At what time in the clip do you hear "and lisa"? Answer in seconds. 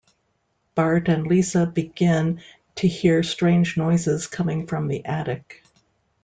1.09-1.67